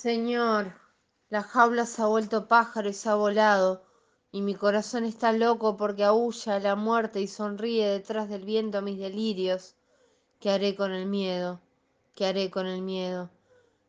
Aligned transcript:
Señor, 0.00 0.74
la 1.28 1.42
jaula 1.42 1.84
se 1.84 2.02
ha 2.02 2.06
vuelto 2.06 2.46
pájaro 2.46 2.88
y 2.88 2.92
se 2.92 3.08
ha 3.08 3.16
volado, 3.16 3.82
y 4.30 4.42
mi 4.42 4.54
corazón 4.54 5.04
está 5.04 5.32
loco 5.32 5.76
porque 5.76 6.04
aúlla 6.04 6.60
la 6.60 6.76
muerte 6.76 7.20
y 7.20 7.26
sonríe 7.26 7.88
detrás 7.88 8.28
del 8.28 8.44
viento 8.44 8.80
mis 8.80 9.00
delirios. 9.00 9.74
¿Qué 10.38 10.50
haré 10.50 10.76
con 10.76 10.92
el 10.92 11.06
miedo? 11.06 11.58
¿Qué 12.14 12.26
haré 12.26 12.48
con 12.48 12.68
el 12.68 12.80
miedo? 12.80 13.28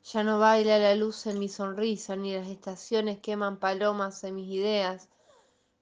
Ya 0.03 0.23
no 0.23 0.39
baila 0.39 0.79
la 0.79 0.95
luz 0.95 1.27
en 1.27 1.37
mi 1.37 1.47
sonrisa, 1.47 2.15
ni 2.15 2.33
las 2.33 2.47
estaciones 2.47 3.19
queman 3.19 3.57
palomas 3.57 4.23
en 4.23 4.33
mis 4.33 4.49
ideas. 4.49 5.09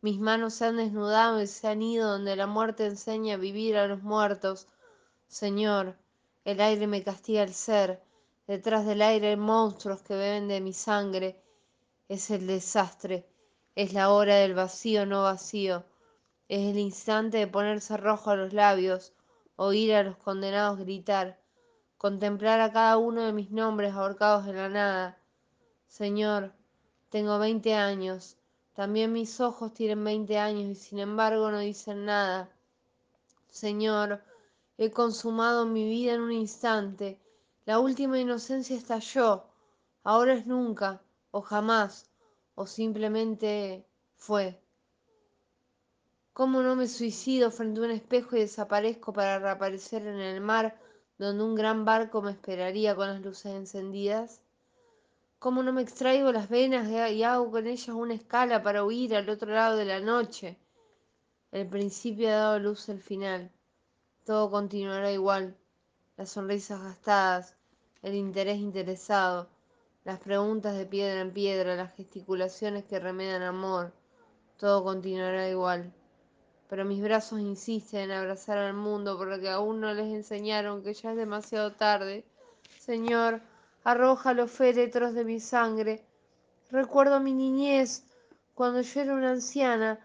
Mis 0.01 0.19
manos 0.19 0.55
se 0.55 0.65
han 0.65 0.75
desnudado 0.75 1.41
y 1.41 1.47
se 1.47 1.69
han 1.69 1.81
ido 1.81 2.11
donde 2.11 2.35
la 2.35 2.47
muerte 2.47 2.85
enseña 2.85 3.35
a 3.35 3.37
vivir 3.37 3.77
a 3.77 3.87
los 3.87 4.03
muertos. 4.03 4.67
Señor, 5.29 5.95
el 6.43 6.59
aire 6.59 6.85
me 6.85 7.01
castiga 7.01 7.43
el 7.43 7.53
ser, 7.53 8.01
Detrás 8.47 8.85
del 8.85 9.01
aire 9.01 9.27
hay 9.27 9.35
monstruos 9.35 10.01
que 10.03 10.15
beben 10.15 10.47
de 10.47 10.61
mi 10.61 10.71
sangre. 10.71 11.43
Es 12.07 12.31
el 12.31 12.47
desastre. 12.47 13.27
Es 13.75 13.91
la 13.91 14.09
hora 14.09 14.37
del 14.37 14.53
vacío 14.53 15.05
no 15.05 15.23
vacío. 15.23 15.83
Es 16.47 16.61
el 16.61 16.79
instante 16.79 17.39
de 17.39 17.47
ponerse 17.47 17.97
rojo 17.97 18.29
a 18.29 18.37
los 18.37 18.53
labios, 18.53 19.11
oír 19.57 19.93
a 19.93 20.03
los 20.03 20.15
condenados 20.15 20.79
gritar, 20.79 21.37
contemplar 21.97 22.61
a 22.61 22.71
cada 22.71 22.95
uno 22.95 23.23
de 23.23 23.33
mis 23.33 23.51
nombres 23.51 23.93
ahorcados 23.93 24.47
en 24.47 24.55
la 24.55 24.69
nada. 24.69 25.17
Señor, 25.87 26.53
tengo 27.09 27.39
veinte 27.39 27.73
años. 27.73 28.37
También 28.73 29.11
mis 29.11 29.41
ojos 29.41 29.73
tienen 29.73 30.01
veinte 30.05 30.37
años 30.37 30.69
y 30.69 30.75
sin 30.75 30.99
embargo 30.99 31.51
no 31.51 31.59
dicen 31.59 32.05
nada. 32.05 32.49
Señor, 33.49 34.23
he 34.77 34.89
consumado 34.89 35.65
mi 35.65 35.83
vida 35.83 36.13
en 36.13 36.21
un 36.21 36.31
instante 36.31 37.19
la 37.67 37.79
última 37.79 38.17
inocencia 38.17 38.77
estalló. 38.77 39.43
Ahora 40.05 40.35
es 40.35 40.47
nunca, 40.47 41.01
o 41.31 41.41
jamás, 41.41 42.09
o 42.55 42.65
simplemente 42.65 43.85
fue. 44.15 44.57
¿Cómo 46.31 46.61
no 46.61 46.77
me 46.77 46.87
suicido 46.87 47.51
frente 47.51 47.81
a 47.81 47.83
un 47.83 47.91
espejo 47.91 48.37
y 48.37 48.39
desaparezco 48.39 49.11
para 49.11 49.39
reaparecer 49.39 50.07
en 50.07 50.21
el 50.21 50.39
mar 50.39 50.79
donde 51.17 51.43
un 51.43 51.55
gran 51.55 51.83
barco 51.83 52.21
me 52.21 52.31
esperaría 52.31 52.95
con 52.95 53.09
las 53.09 53.21
luces 53.21 53.53
encendidas? 53.53 54.39
¿Cómo 55.37 55.61
no 55.61 55.73
me 55.73 55.81
extraigo 55.81 56.31
las 56.31 56.47
venas 56.47 56.87
y 57.11 57.23
hago 57.23 57.51
con 57.51 57.67
ellas 57.67 57.89
una 57.89 58.13
escala 58.13 58.63
para 58.63 58.85
huir 58.85 59.13
al 59.13 59.29
otro 59.29 59.51
lado 59.51 59.75
de 59.75 59.83
la 59.83 59.99
noche? 59.99 60.57
El 61.51 61.67
principio 61.67 62.29
ha 62.29 62.37
dado 62.37 62.59
luz 62.59 62.87
al 62.87 63.01
final. 63.01 63.51
Todo 64.23 64.49
continuará 64.49 65.11
igual. 65.11 65.57
Las 66.15 66.31
sonrisas 66.31 66.81
gastadas, 66.81 67.56
el 68.01 68.15
interés 68.15 68.57
interesado, 68.57 69.47
las 70.03 70.19
preguntas 70.19 70.77
de 70.77 70.85
piedra 70.85 71.19
en 71.21 71.31
piedra, 71.31 71.75
las 71.75 71.93
gesticulaciones 71.95 72.85
que 72.85 72.99
remedan 72.99 73.41
amor, 73.41 73.91
todo 74.57 74.83
continuará 74.83 75.49
igual. 75.49 75.93
Pero 76.69 76.85
mis 76.85 77.01
brazos 77.01 77.39
insisten 77.39 78.01
en 78.01 78.11
abrazar 78.11 78.57
al 78.57 78.73
mundo 78.73 79.17
porque 79.17 79.49
aún 79.49 79.79
no 79.79 79.93
les 79.93 80.07
enseñaron 80.07 80.83
que 80.83 80.93
ya 80.93 81.11
es 81.11 81.17
demasiado 81.17 81.73
tarde. 81.73 82.25
Señor, 82.79 83.41
arroja 83.83 84.33
los 84.33 84.51
féretros 84.51 85.13
de 85.13 85.23
mi 85.23 85.39
sangre. 85.39 86.03
Recuerdo 86.71 87.19
mi 87.19 87.33
niñez, 87.33 88.03
cuando 88.53 88.81
yo 88.81 89.01
era 89.01 89.13
una 89.13 89.31
anciana. 89.31 89.99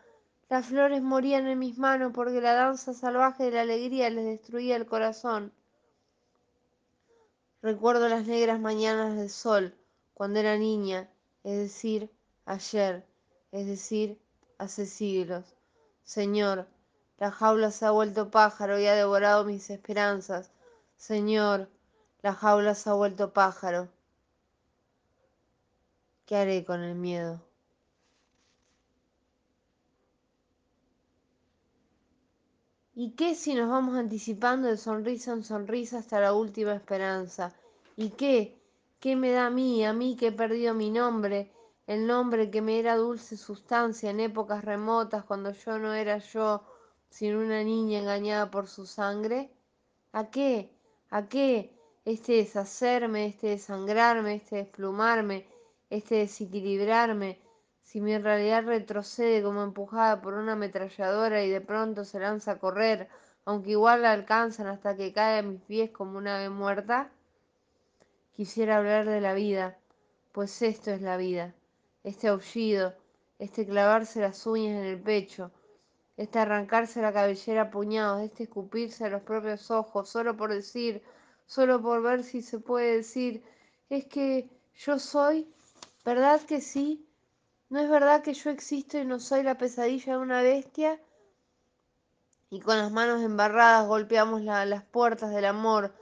Las 0.48 0.66
flores 0.66 1.00
morían 1.00 1.46
en 1.46 1.58
mis 1.58 1.78
manos 1.78 2.12
porque 2.14 2.40
la 2.40 2.52
danza 2.52 2.92
salvaje 2.92 3.44
de 3.44 3.52
la 3.52 3.62
alegría 3.62 4.10
les 4.10 4.24
destruía 4.24 4.76
el 4.76 4.84
corazón. 4.84 5.52
Recuerdo 7.62 8.08
las 8.08 8.26
negras 8.26 8.58
mañanas 8.58 9.16
del 9.16 9.30
sol 9.30 9.72
cuando 10.14 10.40
era 10.40 10.58
niña, 10.58 11.08
es 11.44 11.58
decir, 11.58 12.10
ayer, 12.44 13.06
es 13.52 13.66
decir, 13.68 14.20
hace 14.58 14.84
siglos. 14.84 15.44
Señor, 16.02 16.66
la 17.18 17.30
jaula 17.30 17.70
se 17.70 17.86
ha 17.86 17.92
vuelto 17.92 18.32
pájaro 18.32 18.80
y 18.80 18.86
ha 18.86 18.94
devorado 18.94 19.44
mis 19.44 19.70
esperanzas. 19.70 20.50
Señor, 20.96 21.68
la 22.20 22.34
jaula 22.34 22.74
se 22.74 22.90
ha 22.90 22.94
vuelto 22.94 23.32
pájaro. 23.32 23.88
¿Qué 26.26 26.34
haré 26.34 26.64
con 26.64 26.82
el 26.82 26.96
miedo? 26.96 27.40
¿Y 32.94 33.12
qué 33.12 33.34
si 33.34 33.54
nos 33.54 33.70
vamos 33.70 33.96
anticipando 33.96 34.68
de 34.68 34.76
sonrisa 34.76 35.32
en 35.32 35.44
sonrisa 35.44 35.98
hasta 35.98 36.20
la 36.20 36.34
última 36.34 36.74
esperanza? 36.74 37.54
¿Y 37.96 38.10
qué? 38.10 38.58
¿Qué 39.00 39.16
me 39.16 39.32
da 39.32 39.46
a 39.46 39.50
mí, 39.50 39.84
a 39.84 39.92
mí 39.92 40.16
que 40.16 40.28
he 40.28 40.32
perdido 40.32 40.72
mi 40.72 40.90
nombre, 40.90 41.52
el 41.86 42.06
nombre 42.06 42.50
que 42.50 42.62
me 42.62 42.78
era 42.78 42.96
dulce 42.96 43.36
sustancia 43.36 44.10
en 44.10 44.20
épocas 44.20 44.64
remotas 44.64 45.24
cuando 45.24 45.52
yo 45.52 45.78
no 45.78 45.92
era 45.92 46.16
yo, 46.18 46.62
sino 47.10 47.40
una 47.40 47.62
niña 47.62 47.98
engañada 47.98 48.50
por 48.50 48.66
su 48.66 48.86
sangre? 48.86 49.50
¿A 50.12 50.30
qué? 50.30 50.70
¿A 51.10 51.28
qué? 51.28 51.76
Este 52.06 52.32
deshacerme, 52.34 53.26
este 53.26 53.48
desangrarme, 53.48 54.36
este 54.36 54.56
desplumarme, 54.56 55.46
este 55.90 56.14
desequilibrarme, 56.16 57.40
si 57.82 58.00
mi 58.00 58.16
realidad 58.16 58.64
retrocede 58.64 59.42
como 59.42 59.62
empujada 59.62 60.22
por 60.22 60.34
una 60.34 60.52
ametralladora 60.54 61.44
y 61.44 61.50
de 61.50 61.60
pronto 61.60 62.04
se 62.04 62.20
lanza 62.20 62.52
a 62.52 62.58
correr, 62.58 63.08
aunque 63.44 63.72
igual 63.72 64.02
la 64.02 64.12
alcanzan 64.12 64.66
hasta 64.68 64.96
que 64.96 65.12
cae 65.12 65.40
a 65.40 65.42
mis 65.42 65.60
pies 65.60 65.90
como 65.90 66.16
una 66.16 66.36
ave 66.38 66.48
muerta? 66.48 67.12
Quisiera 68.34 68.78
hablar 68.78 69.06
de 69.06 69.20
la 69.20 69.34
vida, 69.34 69.76
pues 70.32 70.62
esto 70.62 70.90
es 70.90 71.02
la 71.02 71.18
vida, 71.18 71.54
este 72.02 72.28
aullido, 72.28 72.94
este 73.38 73.66
clavarse 73.66 74.20
las 74.20 74.46
uñas 74.46 74.80
en 74.80 74.84
el 74.86 75.00
pecho, 75.00 75.50
este 76.16 76.38
arrancarse 76.38 77.02
la 77.02 77.12
cabellera 77.12 77.62
a 77.62 77.70
puñados, 77.70 78.22
este 78.22 78.44
escupirse 78.44 79.04
a 79.04 79.10
los 79.10 79.22
propios 79.22 79.70
ojos, 79.70 80.08
solo 80.08 80.36
por 80.36 80.52
decir, 80.52 81.02
solo 81.46 81.82
por 81.82 82.00
ver 82.02 82.24
si 82.24 82.40
se 82.40 82.58
puede 82.58 82.96
decir, 82.96 83.42
es 83.90 84.06
que 84.06 84.48
yo 84.76 84.98
soy, 84.98 85.46
¿verdad 86.02 86.40
que 86.40 86.62
sí? 86.62 87.06
¿No 87.68 87.80
es 87.80 87.90
verdad 87.90 88.22
que 88.22 88.32
yo 88.32 88.50
existo 88.50 88.98
y 88.98 89.04
no 89.04 89.20
soy 89.20 89.42
la 89.42 89.58
pesadilla 89.58 90.14
de 90.14 90.18
una 90.18 90.42
bestia? 90.42 90.98
Y 92.48 92.60
con 92.60 92.78
las 92.78 92.92
manos 92.92 93.22
embarradas 93.22 93.86
golpeamos 93.86 94.42
las 94.42 94.84
puertas 94.84 95.30
del 95.30 95.44
amor 95.44 95.94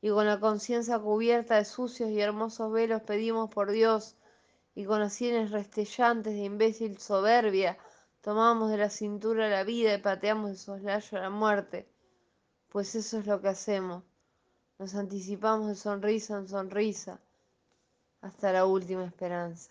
y 0.00 0.10
con 0.10 0.26
la 0.26 0.38
conciencia 0.38 0.98
cubierta 0.98 1.56
de 1.56 1.64
sucios 1.64 2.10
y 2.10 2.20
hermosos 2.20 2.72
velos 2.72 3.02
pedimos 3.02 3.50
por 3.50 3.70
Dios 3.70 4.16
y 4.74 4.84
con 4.84 5.00
las 5.00 5.12
sienes 5.12 5.50
restellantes 5.50 6.34
de 6.34 6.44
imbécil 6.44 6.98
soberbia 6.98 7.78
tomamos 8.20 8.70
de 8.70 8.76
la 8.76 8.90
cintura 8.90 9.48
la 9.48 9.64
vida 9.64 9.94
y 9.94 9.98
pateamos 9.98 10.50
de 10.50 10.56
soslayo 10.56 11.18
la 11.18 11.30
muerte. 11.30 11.88
Pues 12.68 12.94
eso 12.94 13.18
es 13.18 13.26
lo 13.26 13.40
que 13.40 13.48
hacemos. 13.48 14.04
Nos 14.78 14.94
anticipamos 14.94 15.68
de 15.68 15.74
sonrisa 15.74 16.36
en 16.36 16.48
sonrisa 16.48 17.20
hasta 18.20 18.52
la 18.52 18.66
última 18.66 19.04
esperanza. 19.04 19.70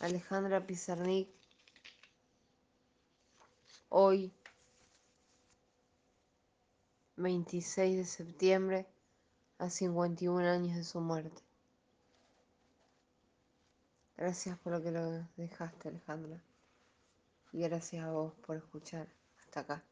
Alejandra 0.00 0.66
Pizarnik, 0.66 1.30
hoy 3.88 4.30
26 7.16 7.96
de 7.96 8.04
septiembre, 8.04 8.86
a 9.58 9.70
51 9.70 10.46
años 10.46 10.76
de 10.76 10.84
su 10.84 11.00
muerte. 11.00 11.42
Gracias 14.16 14.58
por 14.58 14.72
lo 14.72 14.82
que 14.82 14.90
lo 14.90 15.26
dejaste, 15.36 15.88
Alejandra. 15.88 16.40
Y 17.52 17.60
gracias 17.62 18.04
a 18.04 18.10
vos 18.10 18.32
por 18.46 18.56
escuchar 18.56 19.06
hasta 19.38 19.60
acá. 19.60 19.84